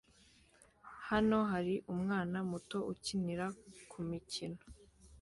Hano 1.09 1.37
hari 1.51 1.75
umwana 1.93 2.37
muto 2.51 2.77
ukinira 2.93 3.45
kumikino 3.91 4.59